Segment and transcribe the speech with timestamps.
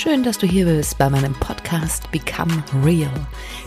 [0.00, 3.10] Schön, dass du hier bist bei meinem Podcast Become Real.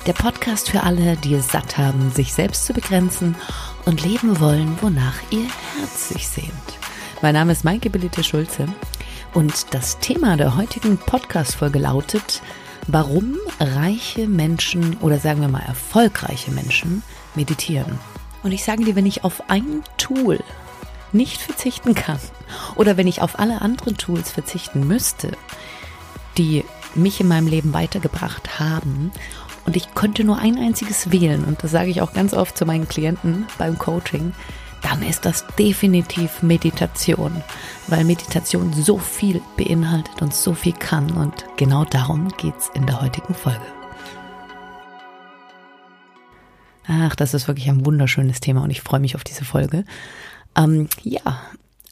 [0.08, 3.36] Der Podcast für alle, die es satt haben, sich selbst zu begrenzen
[3.84, 6.54] und leben wollen, wonach ihr Herz sich sehnt.
[7.22, 8.66] Mein Name ist Maike Belite Schulze
[9.34, 12.42] und das Thema der heutigen Podcast-Folge lautet,
[12.88, 17.04] warum reiche Menschen oder sagen wir mal erfolgreiche Menschen
[17.36, 18.00] meditieren.
[18.42, 20.40] Und ich sage dir, wenn ich auf ein Tool
[21.12, 22.20] nicht verzichten kann
[22.78, 25.34] oder wenn ich auf alle anderen Tools verzichten müsste,
[26.38, 26.64] die
[26.96, 29.12] mich in meinem Leben weitergebracht haben.
[29.66, 31.44] Und ich konnte nur ein einziges wählen.
[31.44, 34.34] Und das sage ich auch ganz oft zu meinen Klienten beim Coaching,
[34.82, 37.44] dann ist das definitiv Meditation,
[37.88, 41.12] weil Meditation so viel beinhaltet und so viel kann.
[41.12, 43.62] Und genau darum geht es in der heutigen Folge.
[46.88, 48.64] Ach, das ist wirklich ein wunderschönes Thema.
[48.64, 49.86] Und ich freue mich auf diese Folge.
[50.58, 51.40] Ähm, ja,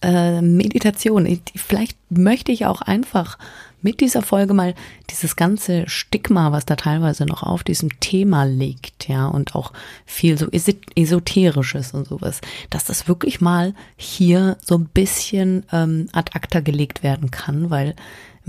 [0.02, 1.40] äh, Meditation.
[1.56, 3.38] Vielleicht möchte ich auch einfach
[3.82, 4.76] mit dieser Folge mal
[5.10, 9.72] dieses ganze Stigma, was da teilweise noch auf diesem Thema liegt, ja, und auch
[10.06, 16.32] viel so esoterisches und sowas, dass das wirklich mal hier so ein bisschen ähm, ad
[16.34, 17.96] acta gelegt werden kann, weil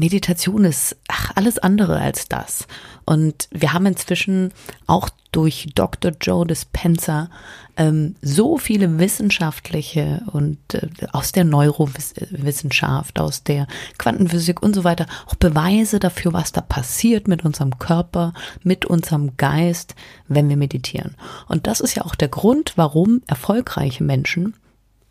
[0.00, 2.66] Meditation ist ach, alles andere als das.
[3.04, 4.52] Und wir haben inzwischen
[4.86, 6.12] auch durch Dr.
[6.20, 7.30] Joe Dispenza
[7.76, 13.66] ähm, so viele wissenschaftliche und äh, aus der Neurowissenschaft, aus der
[13.98, 18.32] Quantenphysik und so weiter auch Beweise dafür, was da passiert mit unserem Körper,
[18.64, 19.94] mit unserem Geist,
[20.26, 21.14] wenn wir meditieren.
[21.46, 24.54] Und das ist ja auch der Grund, warum erfolgreiche Menschen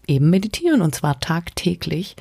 [0.07, 2.15] eben meditieren und zwar tagtäglich.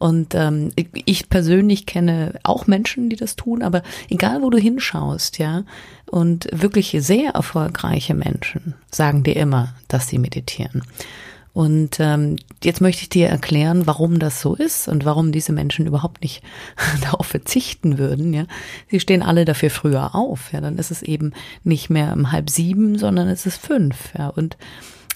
[0.00, 0.70] Und ähm,
[1.04, 5.64] ich persönlich kenne auch Menschen, die das tun, aber egal wo du hinschaust, ja,
[6.10, 10.84] und wirklich sehr erfolgreiche Menschen sagen dir immer, dass sie meditieren.
[11.52, 15.86] Und ähm, jetzt möchte ich dir erklären, warum das so ist und warum diese Menschen
[15.86, 16.42] überhaupt nicht
[17.02, 18.32] darauf verzichten würden.
[18.32, 18.44] Ja,
[18.90, 20.50] sie stehen alle dafür früher auf.
[20.54, 24.14] Ja, dann ist es eben nicht mehr um halb sieben, sondern es ist fünf.
[24.16, 24.56] Ja, und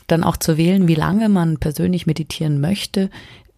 [0.08, 3.08] dann auch zu wählen, wie lange man persönlich meditieren möchte,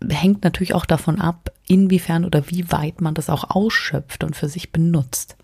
[0.08, 4.48] hängt natürlich auch davon ab, inwiefern oder wie weit man das auch ausschöpft und für
[4.48, 5.36] sich benutzt.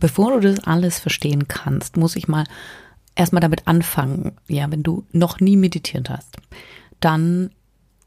[0.00, 2.44] Bevor du das alles verstehen kannst, muss ich mal
[3.14, 4.32] erstmal damit anfangen.
[4.48, 6.36] Ja, wenn du noch nie meditiert hast,
[7.00, 7.50] dann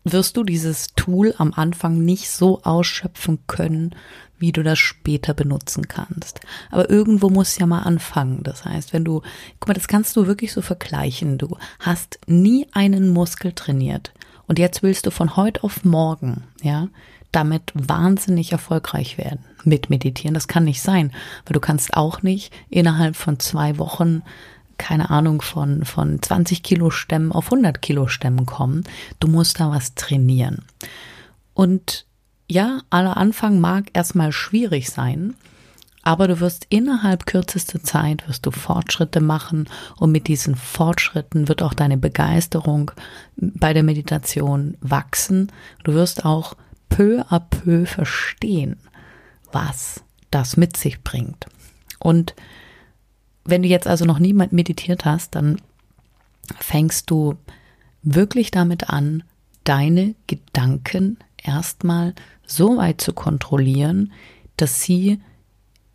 [0.03, 3.95] wirst du dieses Tool am Anfang nicht so ausschöpfen können,
[4.39, 6.39] wie du das später benutzen kannst.
[6.69, 8.43] Aber irgendwo muss ja mal anfangen.
[8.43, 9.21] Das heißt, wenn du,
[9.59, 11.37] guck mal, das kannst du wirklich so vergleichen.
[11.37, 14.13] Du hast nie einen Muskel trainiert.
[14.47, 16.87] Und jetzt willst du von heute auf morgen, ja,
[17.31, 20.33] damit wahnsinnig erfolgreich werden mit Meditieren.
[20.33, 21.11] Das kann nicht sein,
[21.45, 24.23] weil du kannst auch nicht innerhalb von zwei Wochen
[24.77, 28.83] keine Ahnung, von, von 20 Kilo Stämmen auf 100 Kilo Stämmen kommen.
[29.19, 30.65] Du musst da was trainieren.
[31.53, 32.05] Und
[32.49, 35.35] ja, aller Anfang mag erstmal schwierig sein,
[36.03, 41.61] aber du wirst innerhalb kürzester Zeit wirst du Fortschritte machen und mit diesen Fortschritten wird
[41.61, 42.91] auch deine Begeisterung
[43.35, 45.51] bei der Meditation wachsen.
[45.83, 46.55] Du wirst auch
[46.89, 48.77] peu à peu verstehen,
[49.51, 51.45] was das mit sich bringt.
[51.99, 52.35] Und
[53.43, 55.61] wenn du jetzt also noch niemand meditiert hast, dann
[56.59, 57.35] fängst du
[58.03, 59.23] wirklich damit an,
[59.63, 62.13] deine Gedanken erstmal
[62.45, 64.13] so weit zu kontrollieren,
[64.55, 65.19] dass sie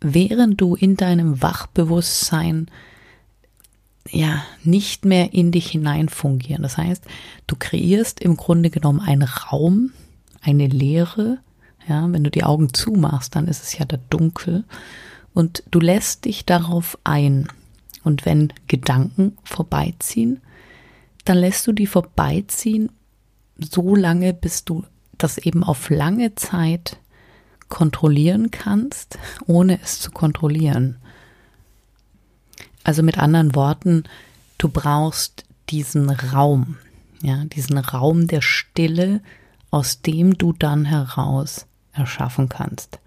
[0.03, 2.67] während du in deinem Wachbewusstsein
[4.09, 6.61] ja nicht mehr in dich hinein fungieren.
[6.61, 7.03] Das heißt,
[7.47, 9.91] du kreierst im Grunde genommen einen Raum,
[10.41, 11.39] eine Leere.
[11.87, 14.63] Ja, wenn du die Augen zumachst, dann ist es ja da dunkel
[15.33, 17.47] und du lässt dich darauf ein.
[18.03, 20.41] Und wenn Gedanken vorbeiziehen,
[21.25, 22.89] dann lässt du die vorbeiziehen
[23.57, 24.83] so lange, bis du
[25.17, 26.97] das eben auf lange Zeit
[27.73, 29.17] kontrollieren kannst,
[29.47, 30.97] ohne es zu kontrollieren.
[32.83, 34.03] Also mit anderen Worten,
[34.59, 36.77] du brauchst diesen Raum,
[37.23, 39.21] ja, diesen Raum der Stille,
[39.71, 42.99] aus dem du dann heraus erschaffen kannst.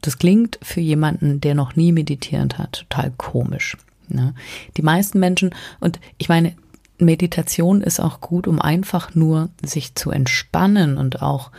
[0.00, 3.76] Das klingt für jemanden, der noch nie meditiert hat, total komisch.
[4.08, 4.32] Ne?
[4.78, 6.56] Die meisten Menschen, und ich meine,
[6.96, 11.50] Meditation ist auch gut, um einfach nur sich zu entspannen und auch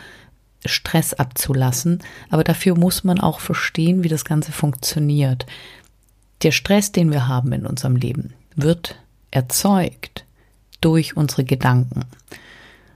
[0.66, 2.00] Stress abzulassen,
[2.30, 5.46] aber dafür muss man auch verstehen, wie das Ganze funktioniert.
[6.44, 8.96] Der Stress, den wir haben in unserem Leben, wird
[9.32, 10.26] erzeugt
[10.82, 12.06] durch unsere Gedanken.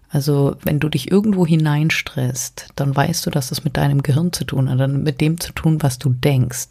[0.09, 4.45] Also wenn du dich irgendwo hineinstresst, dann weißt du, dass es mit deinem Gehirn zu
[4.45, 6.69] tun hat, mit dem zu tun, was du denkst.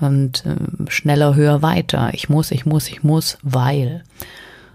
[0.00, 2.10] Und äh, schneller, höher, weiter.
[2.12, 4.02] Ich muss, ich muss, ich muss, weil.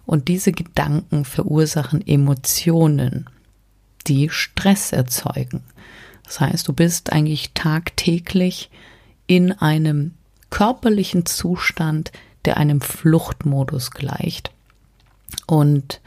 [0.05, 3.27] Und diese Gedanken verursachen Emotionen
[4.07, 5.63] die Stress erzeugen.
[6.23, 8.69] Das heißt, du bist eigentlich tagtäglich
[9.27, 10.13] in einem
[10.49, 12.11] körperlichen Zustand,
[12.45, 14.51] der einem Fluchtmodus gleicht.
[15.45, 16.01] Und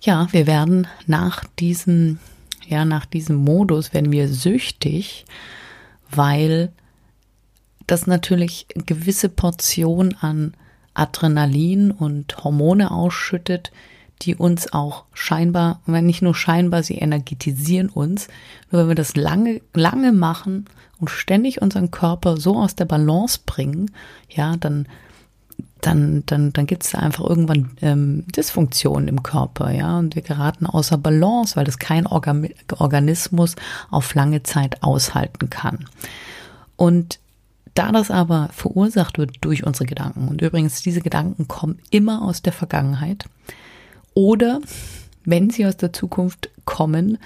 [0.00, 2.18] ja, wir werden nach diesem,
[2.66, 5.24] ja, nach diesem Modus werden wir süchtig,
[6.10, 6.72] weil
[7.86, 10.54] das natürlich gewisse Portion an
[10.94, 13.72] Adrenalin und Hormone ausschüttet,
[14.22, 18.28] die uns auch scheinbar, wenn nicht nur scheinbar, sie energetisieren uns.
[18.70, 20.66] Nur wenn wir das lange, lange machen
[20.98, 23.90] und ständig unseren Körper so aus der Balance bringen,
[24.28, 24.86] ja, dann,
[25.80, 30.66] dann, dann, dann gibt es einfach irgendwann ähm, Dysfunktionen im Körper, ja, und wir geraten
[30.66, 33.56] außer Balance, weil das kein Organ Organismus
[33.90, 35.86] auf lange Zeit aushalten kann.
[36.76, 37.18] Und
[37.74, 42.42] da das aber verursacht wird durch unsere Gedanken, und übrigens, diese Gedanken kommen immer aus
[42.42, 43.24] der Vergangenheit,
[44.14, 44.60] oder
[45.24, 47.18] wenn sie aus der Zukunft kommen,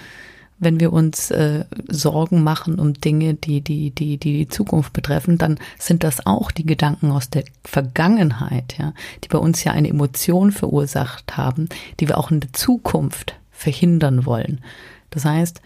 [0.57, 5.37] wenn wir uns äh, Sorgen machen um Dinge, die die, die die die Zukunft betreffen,
[5.37, 8.93] dann sind das auch die Gedanken aus der Vergangenheit, ja,
[9.23, 11.67] die bei uns ja eine Emotion verursacht haben,
[11.99, 14.61] die wir auch in der Zukunft verhindern wollen.
[15.09, 15.61] Das heißt,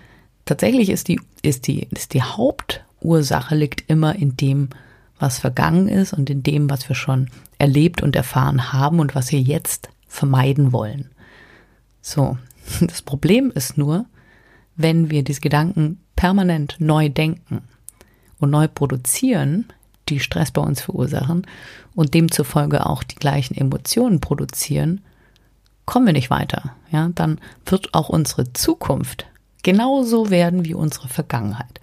[0.46, 4.70] tatsächlich ist die ist die ist die Hauptursache liegt immer in dem,
[5.20, 7.30] was vergangen ist und in dem, was wir schon
[7.60, 11.10] erlebt und erfahren haben und was wir jetzt vermeiden wollen.
[12.02, 12.38] So,
[12.82, 14.06] das Problem ist nur,
[14.76, 17.62] wenn wir diese Gedanken permanent neu denken
[18.40, 19.66] und neu produzieren,
[20.10, 21.46] die Stress bei uns verursachen
[21.96, 25.02] und demzufolge auch die gleichen Emotionen produzieren,
[25.86, 26.76] kommen wir nicht weiter.
[26.92, 29.28] Ja, dann wird auch unsere Zukunft
[29.64, 31.80] genauso werden wie unsere Vergangenheit.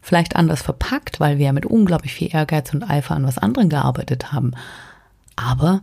[0.00, 4.32] Vielleicht anders verpackt, weil wir mit unglaublich viel Ehrgeiz und Eifer an was anderem gearbeitet
[4.32, 4.52] haben.
[5.34, 5.82] Aber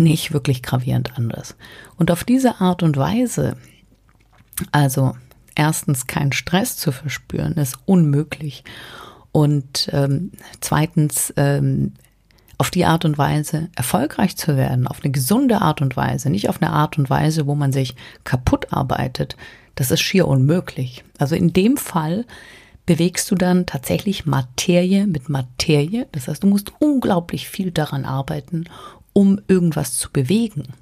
[0.00, 1.56] nicht wirklich gravierend anders.
[1.96, 3.56] Und auf diese Art und Weise,
[4.72, 5.14] also
[5.54, 8.64] erstens keinen Stress zu verspüren, ist unmöglich.
[9.32, 11.92] Und ähm, zweitens, ähm,
[12.60, 16.50] auf die Art und Weise erfolgreich zu werden, auf eine gesunde Art und Weise, nicht
[16.50, 17.94] auf eine Art und Weise, wo man sich
[18.24, 19.34] kaputt arbeitet,
[19.76, 21.02] das ist schier unmöglich.
[21.16, 22.26] Also in dem Fall
[22.84, 26.06] bewegst du dann tatsächlich Materie mit Materie.
[26.12, 28.64] Das heißt, du musst unglaublich viel daran arbeiten,
[29.12, 30.74] um irgendwas zu bewegen.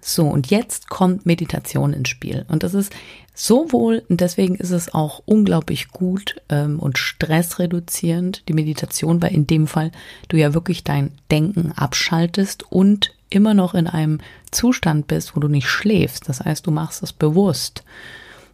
[0.00, 2.46] So, und jetzt kommt Meditation ins Spiel.
[2.48, 2.92] Und das ist
[3.34, 9.46] sowohl, und deswegen ist es auch unglaublich gut ähm, und stressreduzierend, die Meditation, weil in
[9.46, 9.90] dem Fall
[10.28, 15.48] du ja wirklich dein Denken abschaltest und immer noch in einem Zustand bist, wo du
[15.48, 16.28] nicht schläfst.
[16.28, 17.82] Das heißt, du machst es bewusst.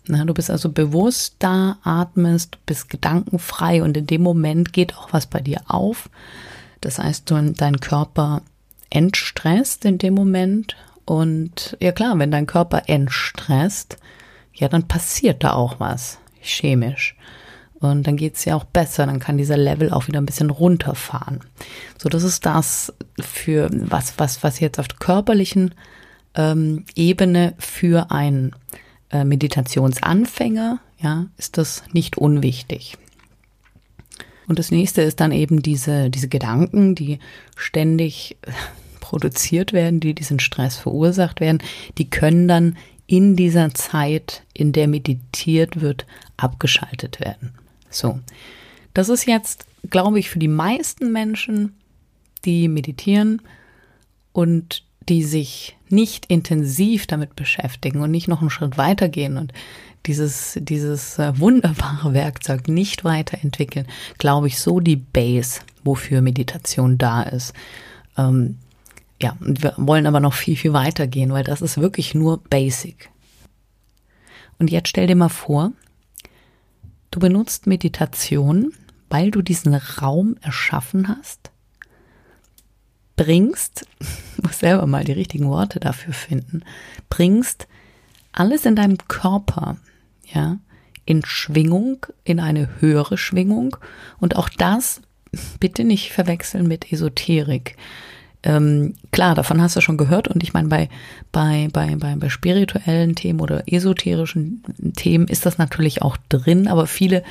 [0.07, 5.13] Na, du bist also bewusst da, atmest, bist gedankenfrei und in dem Moment geht auch
[5.13, 6.11] was bei dir auf.
[6.81, 8.43] Das heißt, dein Körper
[8.91, 10.77] entstresst in dem Moment.
[11.05, 13.99] Und ja klar, wenn dein Körper entstresst,
[14.55, 17.17] ja, dann passiert da auch was chemisch.
[17.81, 21.41] Und dann geht's ja auch besser, dann kann dieser Level auch wieder ein bisschen runterfahren.
[21.99, 25.75] So, das ist das für was, was, was jetzt auf der körperlichen
[26.35, 28.55] ähm, Ebene für einen
[29.11, 32.97] äh, Meditationsanfänger, ja, ist das nicht unwichtig.
[34.47, 37.19] Und das nächste ist dann eben diese, diese Gedanken, die
[37.57, 38.37] ständig
[39.01, 41.63] produziert werden, die diesen Stress verursacht werden,
[41.99, 42.77] die können dann
[43.07, 46.07] in dieser Zeit, in der meditiert wird,
[46.37, 47.53] abgeschaltet werden.
[47.91, 48.19] So.
[48.95, 51.75] Das ist jetzt, glaube ich, für die meisten Menschen,
[52.45, 53.43] die meditieren
[54.33, 59.53] und die sich nicht intensiv damit beschäftigen und nicht noch einen Schritt weitergehen und
[60.07, 63.87] dieses, dieses äh, wunderbare Werkzeug nicht weiterentwickeln,
[64.19, 67.55] glaube ich, so die Base, wofür Meditation da ist.
[68.17, 68.59] Ähm,
[69.23, 73.11] ja, wir wollen aber noch viel, viel weiter gehen, weil das ist wirklich nur Basic.
[74.59, 75.73] Und jetzt stell dir mal vor,
[77.11, 78.73] du benutzt Meditation,
[79.09, 81.51] weil du diesen Raum erschaffen hast,
[83.17, 83.87] bringst,
[84.43, 86.63] muss selber mal die richtigen Worte dafür finden,
[87.09, 87.67] bringst
[88.33, 89.77] alles in deinem Körper,
[90.33, 90.59] ja,
[91.05, 93.77] in Schwingung, in eine höhere Schwingung.
[94.19, 95.01] Und auch das
[95.61, 97.77] bitte nicht verwechseln mit Esoterik.
[98.43, 100.29] Ähm, klar, davon hast du schon gehört.
[100.29, 100.89] Und ich meine, bei,
[101.33, 104.63] bei, bei, bei, bei spirituellen Themen oder esoterischen
[104.97, 107.23] Themen ist das natürlich auch drin, aber viele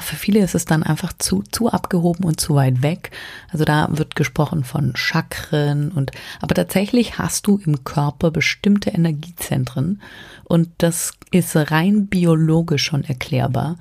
[0.00, 3.10] für viele ist es dann einfach zu, zu abgehoben und zu weit weg.
[3.52, 6.10] Also da wird gesprochen von Chakren und,
[6.40, 10.00] aber tatsächlich hast du im Körper bestimmte Energiezentren
[10.44, 13.76] und das ist rein biologisch schon erklärbar.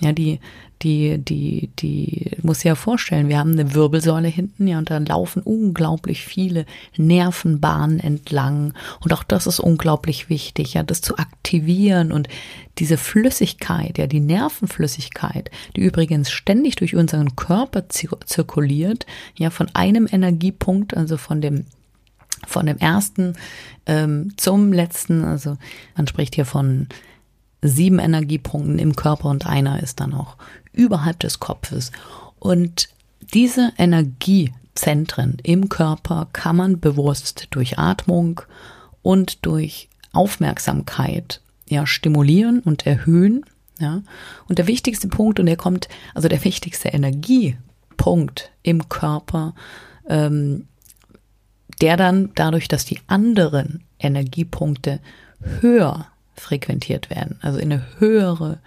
[0.00, 0.40] Ja, die,
[0.84, 5.42] die, die, die, muss ja vorstellen, wir haben eine Wirbelsäule hinten, ja, und da laufen
[5.42, 8.74] unglaublich viele Nervenbahnen entlang.
[9.00, 12.28] Und auch das ist unglaublich wichtig, ja, das zu aktivieren und
[12.78, 20.06] diese Flüssigkeit, ja, die Nervenflüssigkeit, die übrigens ständig durch unseren Körper zirkuliert, ja, von einem
[20.10, 21.64] Energiepunkt, also von dem
[22.46, 23.36] von dem ersten
[23.86, 25.56] ähm, zum letzten, also
[25.96, 26.88] man spricht hier von
[27.68, 30.36] sieben Energiepunkten im Körper und einer ist dann auch
[30.72, 31.90] überhalb des Kopfes.
[32.38, 32.88] Und
[33.32, 38.42] diese Energiezentren im Körper kann man bewusst durch Atmung
[39.02, 43.44] und durch Aufmerksamkeit ja stimulieren und erhöhen.
[43.78, 44.02] Ja.
[44.48, 49.54] Und der wichtigste Punkt, und der kommt, also der wichtigste Energiepunkt im Körper,
[50.08, 50.68] ähm,
[51.80, 55.00] der dann dadurch, dass die anderen Energiepunkte
[55.60, 58.58] höher frequentiert werden, also in eine höhere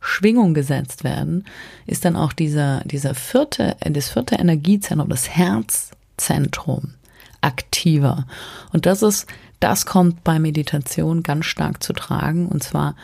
[0.00, 1.44] Schwingung gesetzt werden,
[1.86, 6.94] ist dann auch dieser, dieser vierte, das vierte Energiezentrum, das Herzzentrum
[7.40, 8.26] aktiver.
[8.72, 9.26] Und das ist,
[9.58, 12.46] das kommt bei Meditation ganz stark zu tragen.
[12.46, 12.94] Und zwar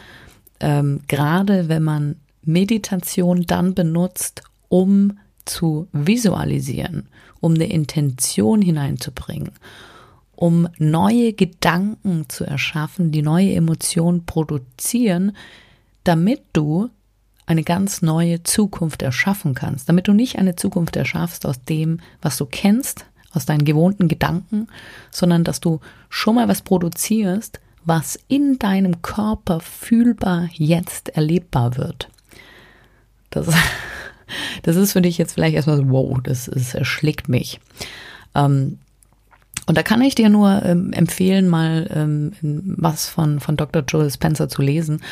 [0.62, 7.09] ähm, gerade wenn man Meditation dann benutzt, um zu visualisieren,
[7.41, 9.50] um eine Intention hineinzubringen,
[10.35, 15.37] um neue Gedanken zu erschaffen, die neue Emotionen produzieren,
[16.05, 16.91] damit du
[17.47, 22.37] eine ganz neue Zukunft erschaffen kannst, damit du nicht eine Zukunft erschaffst aus dem, was
[22.39, 24.69] du kennst, aus deinen gewohnten Gedanken,
[25.11, 32.09] sondern dass du schon mal was produzierst, was in deinem Körper fühlbar jetzt erlebbar wird.
[33.31, 33.49] Das,
[34.62, 37.61] das ist für dich jetzt vielleicht erstmal so, wow, das, das erschlägt mich.
[38.35, 38.79] Ähm,
[39.66, 43.85] und da kann ich dir nur ähm, empfehlen, mal ähm, was von, von Dr.
[43.87, 45.02] Joel Spencer zu lesen.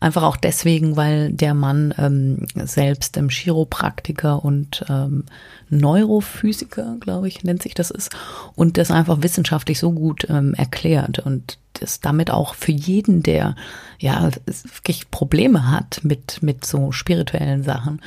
[0.00, 5.24] Einfach auch deswegen, weil der Mann ähm, selbst ähm, Chiropraktiker und ähm,
[5.68, 8.10] Neurophysiker, glaube ich, nennt sich das ist,
[8.56, 13.54] und das einfach wissenschaftlich so gut ähm, erklärt und das damit auch für jeden, der
[13.98, 18.00] ja wirklich Probleme hat mit, mit so spirituellen Sachen,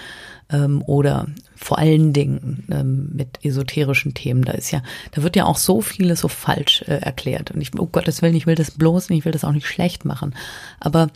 [0.53, 4.43] ähm, oder vor allen Dingen ähm, mit esoterischen Themen.
[4.43, 4.81] Da ist ja,
[5.11, 7.51] da wird ja auch so vieles so falsch äh, erklärt.
[7.51, 9.67] Und ich, oh Gottes Willen, ich will das bloß nicht, ich will das auch nicht
[9.67, 10.35] schlecht machen.
[10.79, 11.09] Aber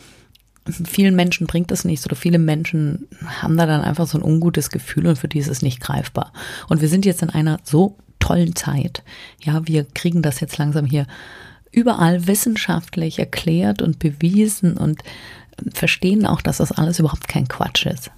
[0.68, 3.08] vielen Menschen bringt es nichts oder viele Menschen
[3.42, 6.34] haben da dann einfach so ein ungutes Gefühl und für die ist es nicht greifbar.
[6.68, 9.04] Und wir sind jetzt in einer so tollen Zeit.
[9.42, 11.08] Ja, wir kriegen das jetzt langsam hier
[11.72, 15.04] überall wissenschaftlich erklärt und bewiesen und
[15.74, 18.12] verstehen auch, dass das alles überhaupt kein Quatsch ist.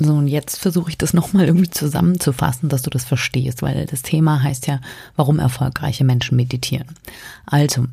[0.00, 4.02] So, und jetzt versuche ich das nochmal irgendwie zusammenzufassen, dass du das verstehst, weil das
[4.02, 4.80] Thema heißt ja,
[5.16, 6.86] warum erfolgreiche Menschen meditieren.
[7.46, 7.86] Also,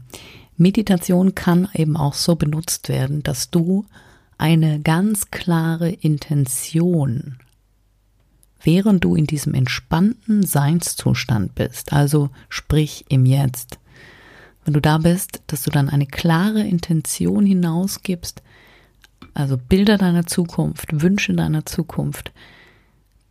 [0.57, 3.85] Meditation kann eben auch so benutzt werden, dass du
[4.38, 7.38] eine ganz klare Intention,
[8.62, 13.79] während du in diesem entspannten Seinszustand bist, also sprich im Jetzt,
[14.63, 18.41] wenn du da bist, dass du dann eine klare Intention hinausgibst,
[19.33, 22.31] also Bilder deiner Zukunft, Wünsche deiner Zukunft,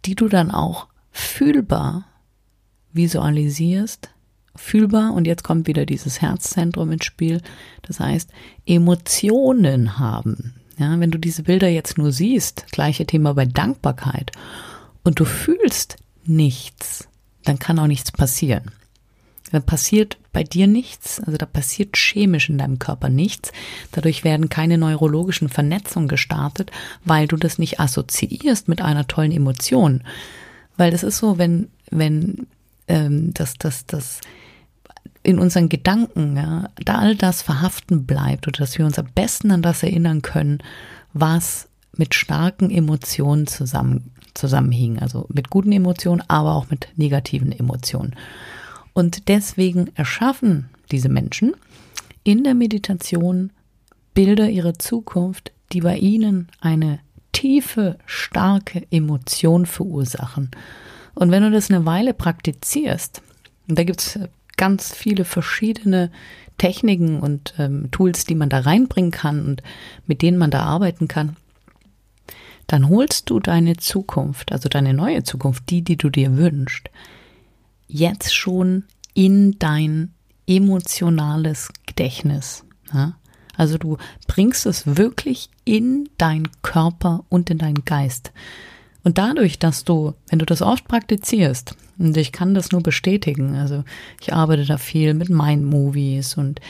[0.05, 2.07] die du dann auch fühlbar
[2.93, 4.14] visualisierst,
[4.57, 7.41] fühlbar und jetzt kommt wieder dieses Herzzentrum ins Spiel,
[7.83, 8.31] das heißt
[8.67, 10.55] Emotionen haben.
[10.79, 14.33] Ja, wenn du diese Bilder jetzt nur siehst, gleiche Thema bei Dankbarkeit
[15.05, 17.09] und du fühlst nichts,
[17.45, 18.73] dann kann auch nichts passieren.
[19.53, 23.53] Dann passiert bei dir nichts, also da passiert chemisch in deinem Körper nichts.
[23.93, 26.73] Dadurch werden keine neurologischen Vernetzungen gestartet,
[27.05, 30.03] weil du das nicht assoziierst mit einer tollen Emotion.
[30.77, 32.49] Weil das ist so, wenn, wenn
[32.89, 34.21] ähm, das, das, das
[35.23, 39.51] in unseren Gedanken, ja, da all das verhaften bleibt oder dass wir uns am besten
[39.51, 40.59] an das erinnern können,
[41.13, 44.99] was mit starken Emotionen zusammen, zusammenhing.
[44.99, 48.15] Also mit guten Emotionen, aber auch mit negativen Emotionen.
[48.93, 51.55] Und deswegen erschaffen diese Menschen
[52.23, 53.51] in der Meditation
[54.13, 57.01] Bilder ihrer Zukunft, die bei ihnen eine
[57.33, 60.51] tiefe, starke Emotion verursachen.
[61.15, 63.23] Und wenn du das eine Weile praktizierst,
[63.69, 64.19] und da gibt es
[64.57, 66.11] ganz viele verschiedene
[66.59, 69.63] Techniken und ähm, Tools, die man da reinbringen kann und
[70.07, 71.37] mit denen man da arbeiten kann,
[72.67, 76.91] dann holst du deine Zukunft, also deine neue Zukunft, die, die du dir wünschst,
[77.89, 80.13] jetzt schon in dein
[80.47, 82.65] emotionales Gedächtnis.
[82.93, 83.17] Ja?
[83.57, 88.33] Also du bringst es wirklich in deinen Körper und in deinen Geist.
[89.05, 93.55] Und dadurch, dass du, wenn du das oft praktizierst, und ich kann das nur bestätigen,
[93.55, 93.85] also
[94.21, 96.61] ich arbeite da viel mit Mind-Movies und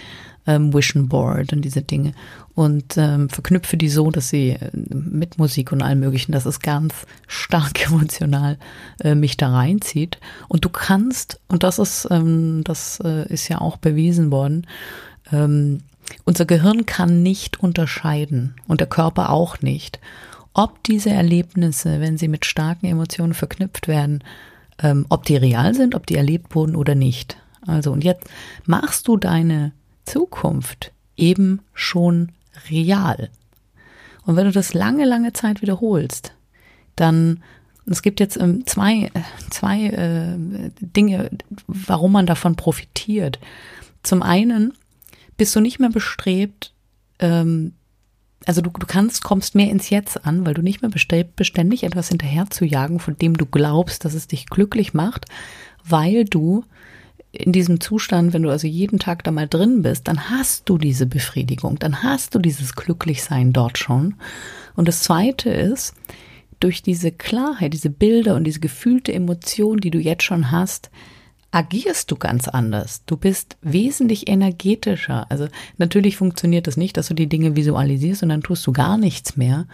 [0.47, 2.13] ähm, Vision Board und diese Dinge
[2.55, 6.61] und ähm, verknüpfe die so, dass sie äh, mit Musik und allem Möglichen, dass es
[6.61, 6.95] ganz
[7.27, 8.59] stark emotional
[9.01, 10.19] äh, mich da reinzieht.
[10.49, 14.67] Und du kannst, und das ist, ähm, das äh, ist ja auch bewiesen worden,
[15.33, 15.81] ähm,
[16.25, 19.99] unser Gehirn kann nicht unterscheiden und der Körper auch nicht,
[20.55, 24.23] ob diese Erlebnisse, wenn sie mit starken Emotionen verknüpft werden,
[24.79, 27.37] ähm, ob die real sind, ob die erlebt wurden oder nicht.
[27.67, 28.29] Also, und jetzt
[28.65, 29.73] machst du deine
[30.05, 32.33] Zukunft eben schon
[32.71, 33.31] real.
[34.27, 36.35] Und wenn du das lange, lange Zeit wiederholst,
[36.97, 37.43] dann,
[37.87, 39.11] es gibt jetzt ähm, zwei,
[39.51, 41.31] zwei äh, Dinge,
[41.67, 43.39] warum man davon profitiert.
[44.03, 44.73] Zum einen
[45.37, 46.73] bist du nicht mehr bestrebt,
[47.19, 47.73] ähm,
[48.47, 51.49] also du, du kannst, kommst mehr ins Jetzt an, weil du nicht mehr bestrebt bist,
[51.49, 55.27] ständig etwas hinterher zu jagen, von dem du glaubst, dass es dich glücklich macht,
[55.85, 56.65] weil du
[57.33, 60.79] in diesem Zustand, wenn du also jeden Tag da mal drin bist, dann hast du
[60.79, 64.15] diese Befriedigung, dann hast du dieses Glücklichsein dort schon.
[64.77, 65.95] Und das zweite ist,
[66.61, 70.91] durch diese Klarheit, diese Bilder und diese gefühlte Emotion, die du jetzt schon hast,
[71.55, 73.03] agierst du ganz anders.
[73.07, 75.27] Du bist wesentlich energetischer.
[75.31, 75.47] Also
[75.79, 79.37] natürlich funktioniert das nicht, dass du die Dinge visualisierst und dann tust du gar nichts
[79.37, 79.67] mehr.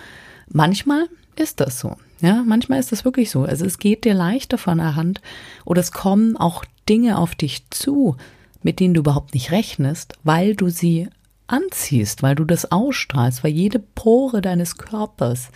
[0.49, 1.97] Manchmal ist das so.
[2.21, 3.45] Ja, manchmal ist das wirklich so.
[3.45, 5.23] Also es geht dir leichter von der Hand
[5.65, 8.17] oder es kommen auch Dinge auf dich zu,
[8.63, 11.09] mit denen du überhaupt nicht rechnest, weil du sie
[11.47, 15.49] anziehst, weil du das ausstrahlst, weil jede Pore deines Körpers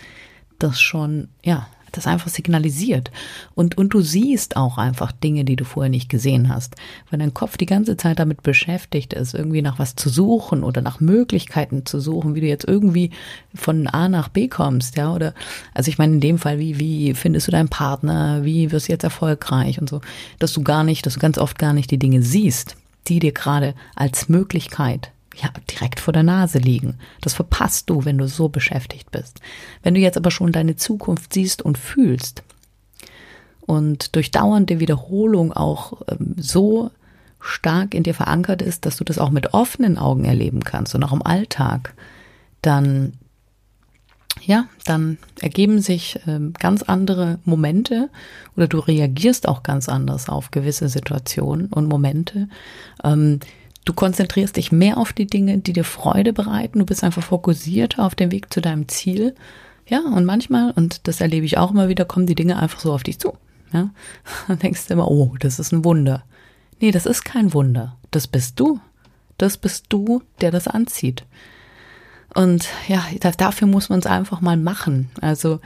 [0.58, 1.66] das schon, ja,
[1.96, 3.10] das einfach signalisiert.
[3.54, 6.76] Und, und du siehst auch einfach Dinge, die du vorher nicht gesehen hast.
[7.10, 10.82] Wenn dein Kopf die ganze Zeit damit beschäftigt ist, irgendwie nach was zu suchen oder
[10.82, 13.10] nach Möglichkeiten zu suchen, wie du jetzt irgendwie
[13.54, 15.34] von A nach B kommst, ja, oder,
[15.72, 18.92] also ich meine in dem Fall, wie, wie findest du deinen Partner, wie wirst du
[18.92, 20.00] jetzt erfolgreich und so,
[20.38, 22.76] dass du gar nicht, dass du ganz oft gar nicht die Dinge siehst,
[23.08, 26.98] die dir gerade als Möglichkeit ja, direkt vor der Nase liegen.
[27.20, 29.40] Das verpasst du, wenn du so beschäftigt bist.
[29.82, 32.42] Wenn du jetzt aber schon deine Zukunft siehst und fühlst
[33.60, 36.90] und durch dauernde Wiederholung auch ähm, so
[37.40, 41.02] stark in dir verankert ist, dass du das auch mit offenen Augen erleben kannst und
[41.04, 41.94] auch im Alltag,
[42.62, 43.14] dann
[44.42, 48.10] ja, dann ergeben sich ähm, ganz andere Momente
[48.56, 52.48] oder du reagierst auch ganz anders auf gewisse Situationen und Momente.
[53.04, 53.40] Ähm,
[53.84, 56.78] Du konzentrierst dich mehr auf die Dinge, die dir Freude bereiten.
[56.78, 59.34] Du bist einfach fokussiert auf dem Weg zu deinem Ziel.
[59.86, 62.92] Ja, und manchmal, und das erlebe ich auch immer wieder, kommen die Dinge einfach so
[62.92, 63.34] auf dich zu.
[63.72, 63.90] Ja,
[64.48, 66.24] dann denkst du immer, oh, das ist ein Wunder.
[66.80, 67.96] Nee, das ist kein Wunder.
[68.10, 68.80] Das bist du.
[69.36, 71.24] Das bist du, der das anzieht.
[72.34, 73.04] Und ja,
[73.36, 75.10] dafür muss man es einfach mal machen.
[75.20, 75.60] Also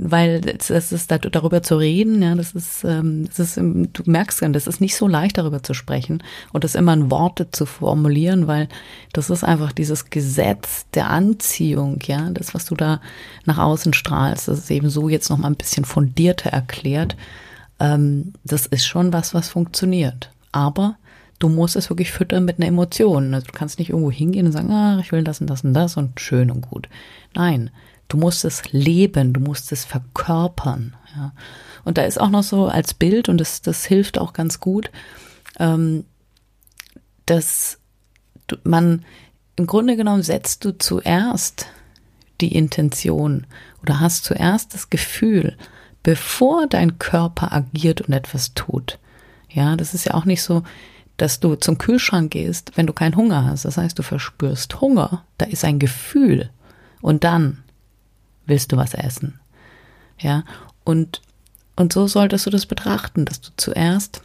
[0.00, 4.52] weil das ist darüber zu reden, ja, das ist, ähm, das ist, du merkst dann,
[4.52, 8.46] das ist nicht so leicht darüber zu sprechen und das immer in Worte zu formulieren,
[8.46, 8.68] weil
[9.12, 13.00] das ist einfach dieses Gesetz der Anziehung, ja, das, was du da
[13.44, 17.16] nach außen strahlst, das ist eben so jetzt noch mal ein bisschen fundierter erklärt.
[17.80, 20.30] Ähm, das ist schon was, was funktioniert.
[20.52, 20.96] Aber
[21.38, 23.34] du musst es wirklich füttern mit einer Emotion.
[23.34, 25.74] Also du kannst nicht irgendwo hingehen und sagen, ah, ich will das und das und
[25.74, 26.88] das und schön und gut.
[27.34, 27.70] Nein,
[28.08, 30.96] Du musst es leben, du musst es verkörpern.
[31.14, 31.32] Ja.
[31.84, 34.90] Und da ist auch noch so als Bild, und das, das hilft auch ganz gut,
[35.58, 36.04] ähm,
[37.26, 37.78] dass
[38.64, 39.04] man
[39.56, 41.66] im Grunde genommen setzt du zuerst
[42.40, 43.46] die Intention
[43.82, 45.56] oder hast zuerst das Gefühl,
[46.02, 48.98] bevor dein Körper agiert und etwas tut.
[49.50, 50.62] Ja, das ist ja auch nicht so,
[51.16, 53.64] dass du zum Kühlschrank gehst, wenn du keinen Hunger hast.
[53.64, 56.50] Das heißt, du verspürst Hunger, da ist ein Gefühl.
[57.00, 57.64] Und dann
[58.48, 59.40] willst du was essen.
[60.18, 60.44] Ja,
[60.84, 61.22] und,
[61.76, 64.22] und so solltest du das betrachten, dass du zuerst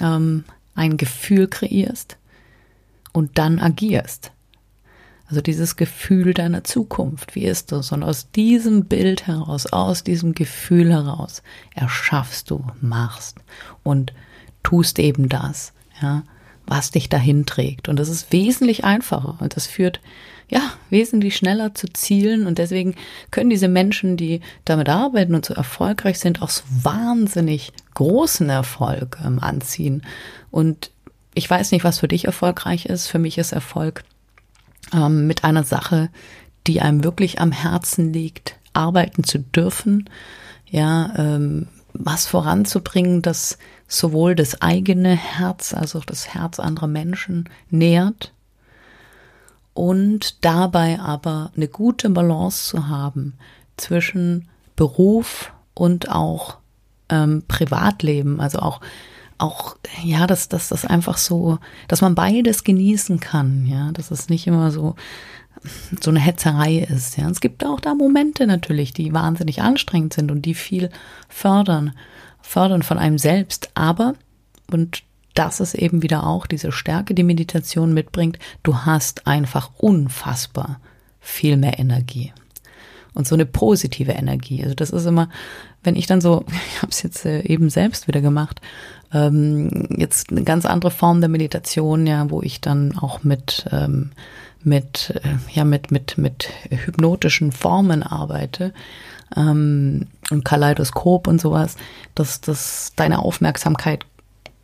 [0.00, 2.16] ähm, ein Gefühl kreierst
[3.12, 4.32] und dann agierst.
[5.28, 7.92] Also dieses Gefühl deiner Zukunft, wie ist das?
[7.92, 11.42] Und aus diesem Bild heraus, aus diesem Gefühl heraus,
[11.74, 13.36] erschaffst du, machst
[13.82, 14.14] und
[14.62, 16.22] tust eben das, ja,
[16.66, 17.88] was dich dahin trägt.
[17.88, 20.00] Und das ist wesentlich einfacher und das führt
[20.48, 22.46] ja, wesentlich schneller zu zielen.
[22.46, 22.94] Und deswegen
[23.30, 29.18] können diese Menschen, die damit arbeiten und so erfolgreich sind, auch so wahnsinnig großen Erfolg
[29.24, 30.02] ähm, anziehen.
[30.50, 30.90] Und
[31.34, 33.06] ich weiß nicht, was für dich erfolgreich ist.
[33.08, 34.04] Für mich ist Erfolg
[34.92, 36.08] ähm, mit einer Sache,
[36.66, 40.08] die einem wirklich am Herzen liegt, arbeiten zu dürfen.
[40.66, 47.48] Ja, ähm, was voranzubringen, das sowohl das eigene Herz als auch das Herz anderer Menschen
[47.70, 48.32] nährt
[49.78, 53.34] und dabei aber eine gute Balance zu haben
[53.76, 56.58] zwischen Beruf und auch
[57.08, 58.80] ähm, Privatleben, also auch
[59.40, 64.28] auch, ja, dass, dass das einfach so, dass man beides genießen kann, ja, dass es
[64.28, 64.96] nicht immer so,
[66.02, 67.30] so eine Hetzerei ist, ja.
[67.30, 70.90] Es gibt auch da Momente natürlich, die wahnsinnig anstrengend sind und die viel
[71.28, 71.92] fördern,
[72.42, 74.14] fördern von einem selbst, aber,
[74.72, 75.04] und
[75.38, 80.80] das ist eben wieder auch diese Stärke, die Meditation mitbringt, du hast einfach unfassbar
[81.20, 82.32] viel mehr Energie
[83.14, 84.62] und so eine positive Energie.
[84.62, 85.28] Also das ist immer,
[85.82, 88.60] wenn ich dann so, ich habe es jetzt äh, eben selbst wieder gemacht,
[89.12, 94.10] ähm, jetzt eine ganz andere Form der Meditation, ja, wo ich dann auch mit ähm,
[94.64, 98.72] mit äh, ja mit mit mit hypnotischen Formen arbeite
[99.36, 101.76] ähm, und Kaleidoskop und sowas,
[102.14, 104.04] dass dass deine Aufmerksamkeit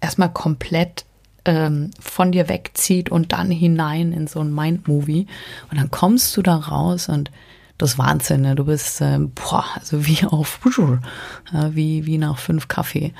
[0.04, 1.06] erstmal komplett
[1.46, 5.26] ähm, von dir wegzieht und dann hinein in so ein Mind-Movie
[5.70, 7.30] und dann kommst du da raus und
[7.78, 8.42] das Wahnsinn.
[8.42, 8.54] Ne?
[8.54, 10.60] Du bist ähm, boah, also wie auf
[11.70, 13.14] wie wie nach fünf Kaffee,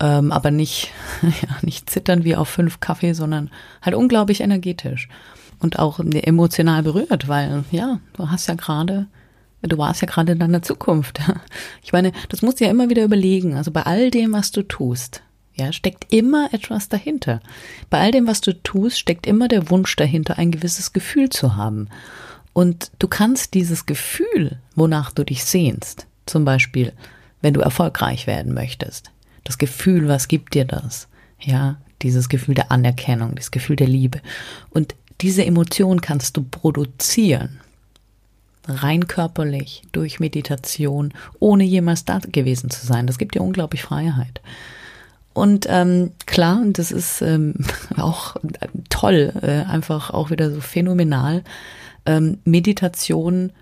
[0.00, 0.90] ähm, aber nicht
[1.22, 3.50] ja nicht zittern wie auf fünf Kaffee, sondern
[3.82, 5.08] halt unglaublich energetisch
[5.60, 9.06] und auch emotional berührt, weil ja du hast ja gerade
[9.64, 11.20] Du warst ja gerade in deiner Zukunft.
[11.84, 13.54] Ich meine, das musst du ja immer wieder überlegen.
[13.54, 15.22] Also bei all dem, was du tust,
[15.54, 17.40] ja, steckt immer etwas dahinter.
[17.90, 21.56] Bei all dem, was du tust, steckt immer der Wunsch dahinter, ein gewisses Gefühl zu
[21.56, 21.88] haben.
[22.52, 26.92] Und du kannst dieses Gefühl, wonach du dich sehnst, zum Beispiel,
[27.40, 29.10] wenn du erfolgreich werden möchtest,
[29.44, 31.08] das Gefühl, was gibt dir das?
[31.40, 34.20] Ja, dieses Gefühl der Anerkennung, das Gefühl der Liebe.
[34.70, 37.60] Und diese Emotion kannst du produzieren.
[38.66, 43.06] Rein körperlich, durch Meditation, ohne jemals da gewesen zu sein.
[43.06, 44.40] Das gibt dir unglaublich Freiheit.
[45.34, 47.54] Und ähm, klar, und das ist ähm,
[47.96, 48.36] auch
[48.90, 51.42] toll, äh, einfach auch wieder so phänomenal.
[52.04, 53.52] Ähm, Meditation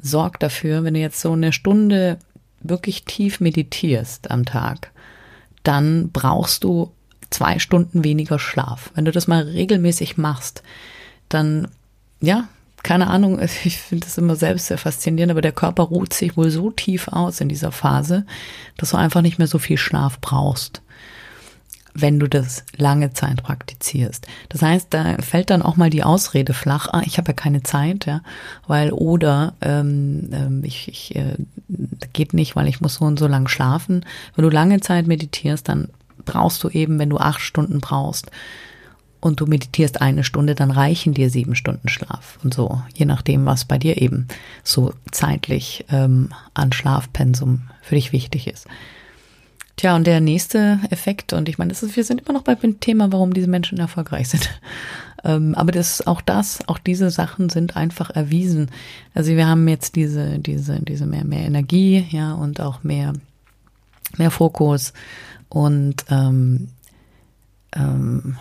[0.00, 2.18] sorgt dafür, wenn du jetzt so eine Stunde
[2.60, 4.90] wirklich tief meditierst am Tag,
[5.62, 6.92] dann brauchst du
[7.30, 8.90] zwei Stunden weniger Schlaf.
[8.94, 10.62] Wenn du das mal regelmäßig machst,
[11.28, 11.68] dann,
[12.20, 12.48] ja,
[12.82, 16.50] keine Ahnung, ich finde das immer selbst sehr faszinierend, aber der Körper ruht sich wohl
[16.50, 18.26] so tief aus in dieser Phase,
[18.76, 20.82] dass du einfach nicht mehr so viel Schlaf brauchst
[21.94, 24.26] wenn du das lange Zeit praktizierst.
[24.48, 27.62] Das heißt, da fällt dann auch mal die Ausrede flach, ah, ich habe ja keine
[27.62, 28.22] Zeit, ja,
[28.66, 31.36] weil oder ähm, ähm, ich, ich äh,
[32.12, 34.04] geht nicht, weil ich muss so und so lang schlafen.
[34.34, 35.88] Wenn du lange Zeit meditierst, dann
[36.24, 38.30] brauchst du eben, wenn du acht Stunden brauchst
[39.20, 43.46] und du meditierst eine Stunde, dann reichen dir sieben Stunden Schlaf und so, je nachdem,
[43.46, 44.28] was bei dir eben
[44.62, 48.66] so zeitlich ähm, an Schlafpensum für dich wichtig ist.
[49.78, 52.80] Tja, und der nächste Effekt, und ich meine, das ist, wir sind immer noch beim
[52.80, 54.50] Thema, warum diese Menschen erfolgreich sind.
[55.24, 58.70] Ähm, aber das, auch das, auch diese Sachen sind einfach erwiesen.
[59.14, 63.14] Also wir haben jetzt diese, diese, diese mehr, mehr Energie, ja, und auch mehr,
[64.16, 64.92] mehr Fokus
[65.48, 66.68] und ähm,
[67.74, 68.36] ähm,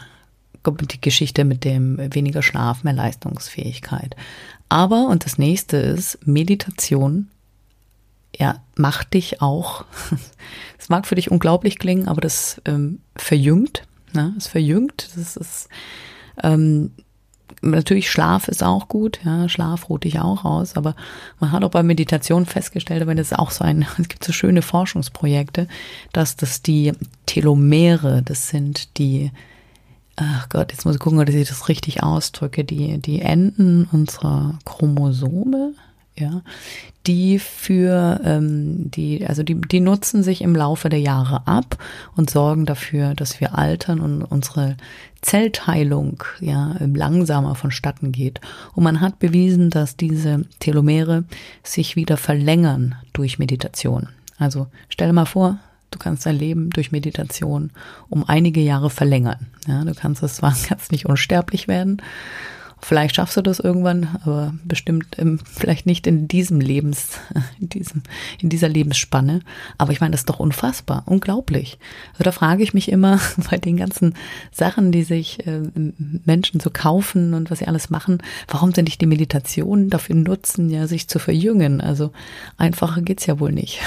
[0.64, 4.16] die Geschichte mit dem weniger Schlaf, mehr Leistungsfähigkeit.
[4.70, 7.28] Aber, und das nächste ist Meditation
[8.38, 9.86] ja, macht dich auch,
[10.78, 14.34] es mag für dich unglaublich klingen, aber das ähm, verjüngt, ne?
[14.38, 15.70] es verjüngt, das ist,
[16.44, 16.92] ähm,
[17.62, 20.96] natürlich Schlaf ist auch gut, ja, Schlaf ruht dich auch aus, aber
[21.40, 24.32] man hat auch bei Meditation festgestellt, aber das ist auch so ein, es gibt so
[24.32, 25.68] schöne Forschungsprojekte,
[26.14, 26.94] dass das die
[27.26, 29.32] Telomere, das sind die,
[30.16, 34.60] ach Gott, jetzt muss ich gucken, dass ich das richtig ausdrücke, die, die Enden unserer
[34.64, 35.74] Chromosome,
[36.20, 36.42] ja,
[37.06, 41.78] die für ähm, die, also die, die nutzen sich im Laufe der Jahre ab
[42.16, 44.76] und sorgen dafür, dass wir altern und unsere
[45.22, 48.42] Zellteilung ja langsamer vonstatten geht.
[48.74, 51.24] Und man hat bewiesen, dass diese Telomere
[51.64, 54.10] sich wieder verlängern durch Meditation.
[54.38, 55.60] Also stell mal vor,
[55.92, 57.72] du kannst dein Leben durch Meditation
[58.10, 59.48] um einige Jahre verlängern.
[59.68, 62.02] Ja, du kannst es zwar ganz nicht unsterblich werden,
[62.80, 67.20] Vielleicht schaffst du das irgendwann, aber bestimmt im, vielleicht nicht in diesem Lebens,
[67.60, 68.04] in diesem,
[68.40, 69.42] in dieser Lebensspanne.
[69.78, 71.80] Aber ich meine, das ist doch unfassbar, unglaublich.
[72.14, 74.14] Also da frage ich mich immer bei den ganzen
[74.52, 75.62] Sachen, die sich äh,
[76.26, 80.70] Menschen so kaufen und was sie alles machen, warum sie nicht die Meditation dafür nutzen,
[80.70, 81.82] ja, sich zu verjüngen?
[81.82, 82.12] Also
[82.58, 83.80] einfacher geht's ja wohl nicht.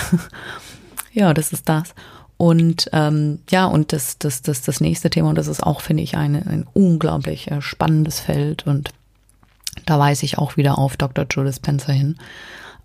[1.12, 1.94] ja, das ist das.
[2.40, 6.02] Und ähm, ja, und das, das, das, das nächste Thema, und das ist auch, finde
[6.02, 8.66] ich, ein, ein unglaublich äh, spannendes Feld.
[8.66, 8.92] Und
[9.84, 11.26] da weise ich auch wieder auf Dr.
[11.28, 12.16] Joe Spencer hin,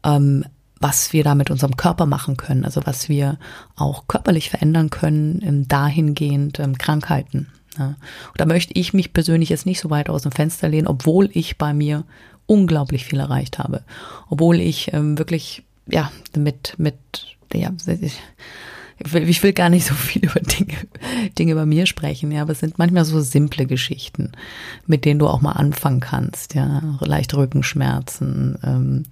[0.03, 0.43] ähm,
[0.81, 3.39] was wir da mit unserem Körper machen können, also was wir
[3.77, 7.47] auch körperlich verändern können, ähm, dahingehend ähm, Krankheiten.
[7.79, 7.85] Ja.
[8.27, 11.29] Und da möchte ich mich persönlich jetzt nicht so weit aus dem Fenster lehnen, obwohl
[11.31, 12.03] ich bei mir
[12.45, 13.85] unglaublich viel erreicht habe.
[14.29, 16.97] Obwohl ich ähm, wirklich, ja, mit, mit,
[17.53, 18.19] ja, ich
[18.99, 20.77] ich will gar nicht so viel über Dinge,
[21.37, 24.31] Dinge bei mir sprechen, ja, aber es sind manchmal so simple Geschichten,
[24.87, 29.03] mit denen du auch mal anfangen kannst, ja, leichte Rückenschmerzen, ähm,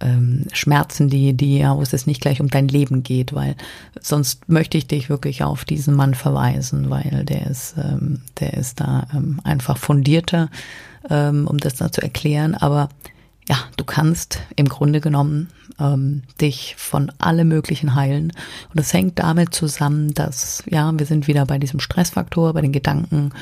[0.00, 3.56] ähm, Schmerzen, die, die, ja, wo es nicht gleich um dein Leben geht, weil
[4.00, 8.80] sonst möchte ich dich wirklich auf diesen Mann verweisen, weil der ist, ähm, der ist
[8.80, 10.50] da ähm, einfach fundierter,
[11.08, 12.54] ähm, um das da zu erklären.
[12.54, 12.90] Aber
[13.48, 18.32] ja, du kannst im Grunde genommen ähm, dich von allem Möglichen heilen.
[18.70, 22.72] Und das hängt damit zusammen, dass, ja, wir sind wieder bei diesem Stressfaktor, bei den
[22.72, 23.32] Gedanken,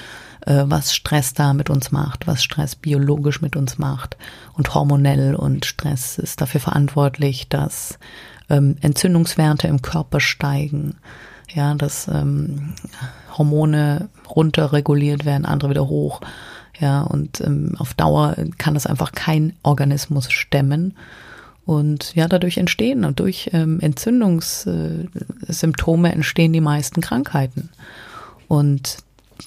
[0.47, 4.17] äh, was Stress da mit uns macht, was Stress biologisch mit uns macht
[4.53, 5.35] und hormonell.
[5.35, 7.99] Und Stress ist dafür verantwortlich, dass
[8.51, 10.97] ähm, Entzündungswerte im Körper steigen,
[11.55, 12.75] ja, dass ähm,
[13.39, 16.21] Hormone runterreguliert werden, andere wieder hoch.
[16.79, 20.95] Ja, und ähm, auf Dauer kann das einfach kein Organismus stemmen.
[21.65, 27.71] Und ja, dadurch entstehen und durch ähm, Entzündungssymptome entstehen die meisten Krankheiten.
[28.49, 28.99] Und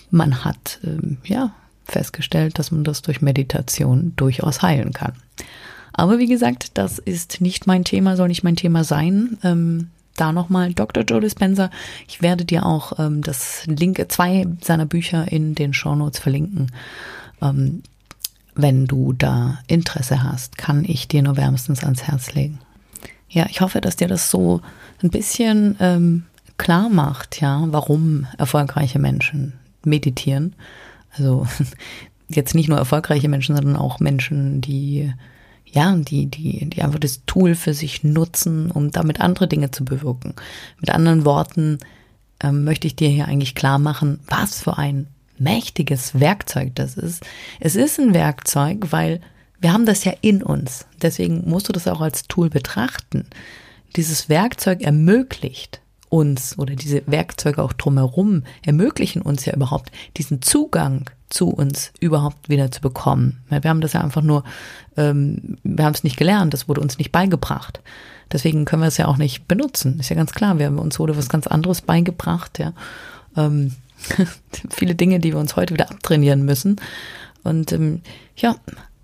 [0.09, 1.53] man hat ähm, ja
[1.85, 5.13] festgestellt, dass man das durch Meditation durchaus heilen kann.
[5.93, 9.37] Aber wie gesagt, das ist nicht mein Thema, soll nicht mein Thema sein.
[9.43, 11.03] Ähm, da nochmal Dr.
[11.03, 11.69] Joe Dispenza.
[12.07, 16.71] Ich werde dir auch ähm, das Link, zwei seiner Bücher in den Shownotes verlinken.
[17.41, 17.83] Ähm,
[18.55, 22.59] wenn du da Interesse hast, kann ich dir nur wärmstens ans Herz legen.
[23.29, 24.61] Ja, ich hoffe, dass dir das so
[25.03, 26.23] ein bisschen ähm,
[26.57, 30.55] klar macht, ja, warum erfolgreiche Menschen meditieren.
[31.11, 31.45] Also
[32.29, 35.13] jetzt nicht nur erfolgreiche Menschen, sondern auch Menschen, die
[35.69, 39.83] ja, die, die, die einfach das Tool für sich nutzen, um damit andere Dinge zu
[39.83, 40.33] bewirken.
[40.79, 41.79] Mit anderen Worten
[42.41, 45.07] ähm, möchte ich dir hier eigentlich klar machen, was für ein
[45.39, 47.25] mächtiges Werkzeug das ist.
[47.59, 49.21] Es ist ein Werkzeug, weil
[49.59, 50.85] wir haben das ja in uns.
[51.01, 53.25] Deswegen musst du das auch als Tool betrachten.
[53.95, 61.09] Dieses Werkzeug ermöglicht uns oder diese Werkzeuge auch drumherum ermöglichen uns ja überhaupt diesen Zugang
[61.29, 63.39] zu uns überhaupt wieder zu bekommen.
[63.49, 64.43] Wir haben das ja einfach nur,
[64.95, 67.81] ähm, wir haben es nicht gelernt, das wurde uns nicht beigebracht.
[68.31, 69.99] Deswegen können wir es ja auch nicht benutzen.
[69.99, 72.73] Ist ja ganz klar, wir haben uns wurde was ganz anderes beigebracht, ja.
[73.35, 73.73] Ähm,
[74.69, 76.79] viele Dinge, die wir uns heute wieder abtrainieren müssen.
[77.43, 78.01] Und ähm,
[78.35, 78.55] ja,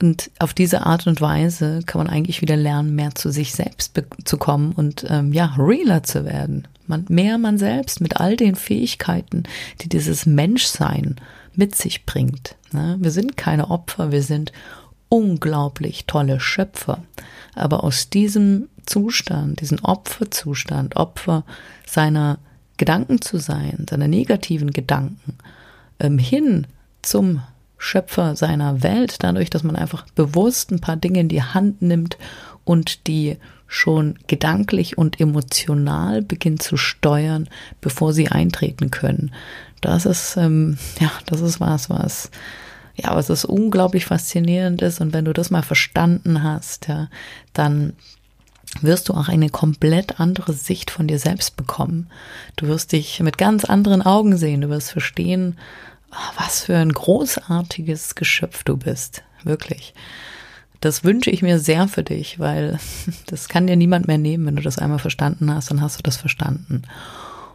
[0.02, 3.94] und auf diese Art und Weise kann man eigentlich wieder lernen, mehr zu sich selbst
[4.26, 6.68] zu kommen und ähm, ja, realer zu werden.
[6.88, 9.44] Man, mehr man selbst mit all den Fähigkeiten,
[9.82, 11.16] die dieses Menschsein
[11.56, 12.56] mit sich bringt.
[12.74, 12.98] Ne?
[13.00, 14.52] Wir sind keine Opfer, wir sind
[15.08, 17.04] unglaublich tolle Schöpfer.
[17.56, 21.46] Aber aus diesem Zustand, diesen Opferzustand, Opfer
[21.86, 22.40] seiner
[22.84, 25.38] Gedanken zu sein, seiner negativen Gedanken,
[26.02, 26.68] ähm, hin
[27.02, 27.42] zum
[27.78, 32.18] Schöpfer seiner Welt, dadurch, dass man einfach bewusst ein paar Dinge in die Hand nimmt
[32.66, 37.48] und die schon gedanklich und emotional beginnt zu steuern,
[37.80, 39.32] bevor sie eintreten können.
[39.80, 42.32] Das ist, ähm, ja, das ist was, was,
[42.96, 45.00] ja, was ist unglaublich faszinierend ist.
[45.00, 47.08] Und wenn du das mal verstanden hast, ja,
[47.54, 47.94] dann
[48.82, 52.08] wirst du auch eine komplett andere Sicht von dir selbst bekommen.
[52.56, 54.62] Du wirst dich mit ganz anderen Augen sehen.
[54.62, 55.58] Du wirst verstehen,
[56.38, 59.24] was für ein großartiges Geschöpf du bist.
[59.44, 59.94] Wirklich.
[60.82, 62.80] Das wünsche ich mir sehr für dich, weil
[63.28, 64.46] das kann dir niemand mehr nehmen.
[64.46, 66.84] Wenn du das einmal verstanden hast, dann hast du das verstanden.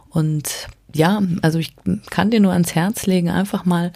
[0.09, 1.75] Und ja, also ich
[2.09, 3.91] kann dir nur ans Herz legen, einfach mal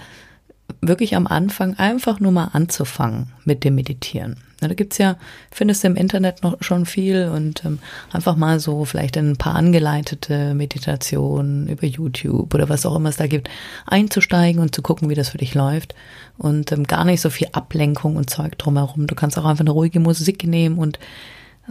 [0.82, 4.38] wirklich am Anfang einfach nur mal anzufangen mit dem Meditieren.
[4.64, 5.18] Ja, da gibt's ja,
[5.52, 7.80] findest du im Internet noch schon viel und ähm,
[8.12, 13.18] einfach mal so vielleicht ein paar angeleitete Meditationen über YouTube oder was auch immer es
[13.18, 13.50] da gibt,
[13.86, 15.94] einzusteigen und zu gucken, wie das für dich läuft.
[16.38, 19.06] Und ähm, gar nicht so viel Ablenkung und Zeug drumherum.
[19.06, 20.98] Du kannst auch einfach eine ruhige Musik nehmen und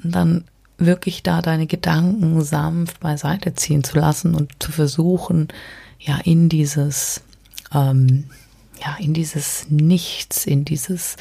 [0.03, 0.45] dann
[0.79, 5.49] wirklich da deine Gedanken sanft beiseite ziehen zu lassen und zu versuchen,
[5.99, 7.23] ja, in dieses,
[7.73, 8.25] ähm,
[8.85, 11.17] ja, in dieses Nichts, in dieses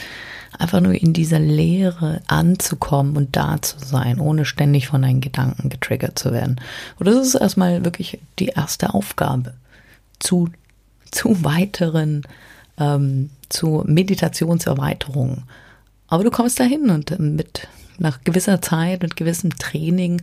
[0.57, 5.69] einfach nur in dieser Leere anzukommen und da zu sein, ohne ständig von deinen Gedanken
[5.69, 6.59] getriggert zu werden.
[6.99, 9.53] Und das ist erstmal wirklich die erste Aufgabe
[10.19, 10.49] zu,
[11.09, 12.23] zu weiteren,
[12.77, 15.43] ähm, zu Meditationserweiterungen.
[16.07, 20.21] Aber du kommst dahin und mit nach gewisser Zeit, mit gewissem Training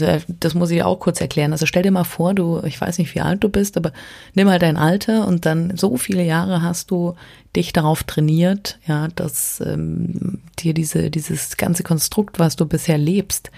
[0.00, 1.52] äh, das muss ich auch kurz erklären.
[1.52, 3.92] Also stell dir mal vor, du, ich weiß nicht, wie alt du bist, aber
[4.34, 7.14] nimm mal dein Alter und dann so viele Jahre hast du
[7.54, 13.50] dich darauf trainiert, ja, dass ähm, dir diese, dieses ganze Konstrukt, was du bisher lebst,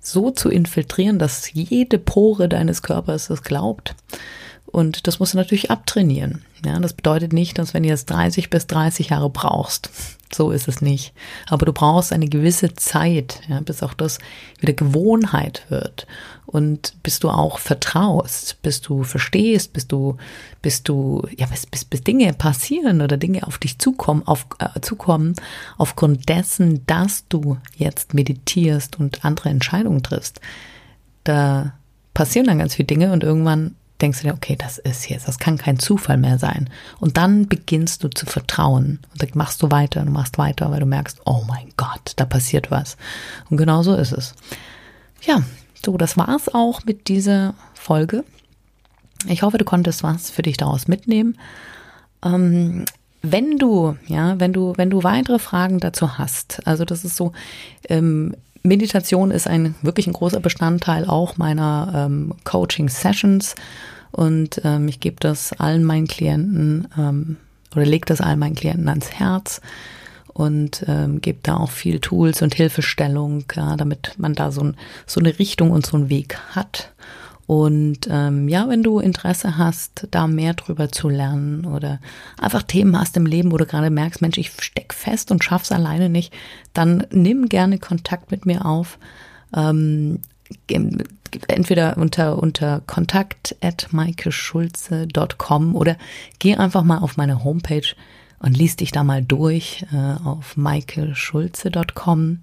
[0.00, 3.94] so zu infiltrieren, dass jede Pore deines Körpers das glaubt.
[4.66, 6.44] Und das musst du natürlich abtrainieren.
[6.64, 9.90] Ja, das bedeutet nicht, dass wenn du jetzt 30 bis 30 Jahre brauchst,
[10.32, 11.12] so ist es nicht.
[11.48, 14.18] Aber du brauchst eine gewisse Zeit, ja, bis auch das
[14.58, 16.06] wieder Gewohnheit wird
[16.46, 20.16] und bis du auch vertraust, bis du verstehst, bis du,
[20.62, 24.80] bis du, ja, bis, bis, bis Dinge passieren oder Dinge auf dich zukommen, auf, äh,
[24.80, 25.34] zukommen,
[25.78, 30.40] aufgrund dessen, dass du jetzt meditierst und andere Entscheidungen triffst.
[31.24, 31.74] Da
[32.14, 35.38] passieren dann ganz viele Dinge und irgendwann denkst du dir, okay, das ist jetzt, das
[35.38, 36.68] kann kein Zufall mehr sein.
[36.98, 40.80] Und dann beginnst du zu vertrauen und dann machst du weiter, du machst weiter, weil
[40.80, 42.96] du merkst, oh mein Gott, da passiert was.
[43.48, 44.34] Und genau so ist es.
[45.22, 45.42] Ja,
[45.84, 48.24] so, das war's auch mit dieser Folge.
[49.26, 51.38] Ich hoffe, du konntest was für dich daraus mitnehmen.
[52.24, 52.84] Ähm,
[53.22, 57.32] wenn du, ja, wenn du, wenn du weitere Fragen dazu hast, also das ist so,
[57.88, 63.54] ähm, Meditation ist ein wirklich ein großer Bestandteil auch meiner ähm, Coaching-Sessions
[64.10, 67.36] und ähm, ich gebe das allen meinen Klienten ähm,
[67.74, 69.60] oder lege das allen meinen Klienten ans Herz
[70.32, 74.76] und ähm, gebe da auch viel Tools und Hilfestellung, ja, damit man da so, ein,
[75.06, 76.92] so eine Richtung und so einen Weg hat.
[77.50, 81.98] Und ähm, ja, wenn du Interesse hast, da mehr drüber zu lernen oder
[82.38, 85.72] einfach Themen hast im Leben, wo du gerade merkst, Mensch, ich steck fest und schaff's
[85.72, 86.32] alleine nicht,
[86.74, 89.00] dann nimm gerne Kontakt mit mir auf.
[89.52, 90.20] Ähm,
[91.48, 95.96] entweder unter, unter kontakt at maikeschulze.com oder
[96.38, 97.96] geh einfach mal auf meine Homepage
[98.38, 102.42] und lies dich da mal durch äh, auf maikeschulze.com.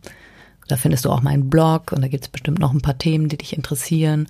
[0.67, 3.37] Da findest du auch meinen Blog und da gibt's bestimmt noch ein paar Themen, die
[3.37, 4.27] dich interessieren.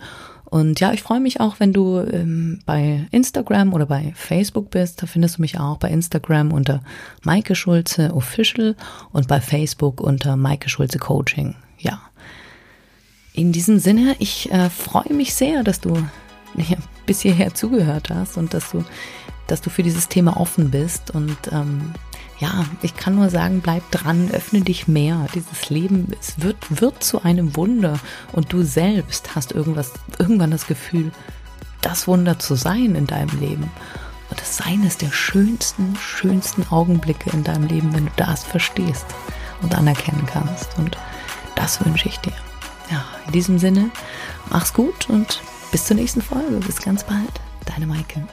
[0.49, 5.01] Und ja, ich freue mich auch, wenn du ähm, bei Instagram oder bei Facebook bist.
[5.01, 6.81] Da findest du mich auch bei Instagram unter
[7.23, 8.75] Maike Schulze Official
[9.11, 11.55] und bei Facebook unter Maike Schulze Coaching.
[11.79, 11.99] Ja.
[13.33, 15.95] In diesem Sinne, ich äh, freue mich sehr, dass du
[16.55, 18.85] ja, bis hierher zugehört hast und dass du,
[19.47, 21.93] dass du für dieses Thema offen bist und ähm,
[22.39, 25.27] ja, ich kann nur sagen, bleib dran, öffne dich mehr.
[25.33, 27.99] Dieses Leben, es wird, wird zu einem Wunder
[28.31, 31.11] und du selbst hast irgendwas, irgendwann das Gefühl,
[31.81, 33.71] das Wunder zu sein in deinem Leben.
[34.29, 39.05] Und das Sein ist der schönsten, schönsten Augenblicke in deinem Leben, wenn du das verstehst
[39.61, 40.77] und anerkennen kannst.
[40.77, 40.97] Und
[41.55, 42.33] das wünsche ich dir.
[42.91, 43.89] Ja, in diesem Sinne,
[44.49, 46.57] mach's gut und bis zur nächsten Folge.
[46.57, 47.41] Bis ganz bald.
[47.65, 48.27] Deine Maike.